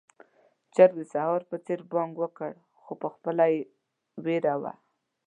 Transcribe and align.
چرګ 0.75 0.93
د 0.99 1.01
سهار 1.13 1.41
په 1.49 1.55
څېر 1.65 1.79
بانګ 1.91 2.13
وکړ، 2.19 2.51
خو 2.81 2.91
پخپله 3.03 3.45
يې 3.53 3.59
وېره 4.23 4.55
وه. 4.61 4.73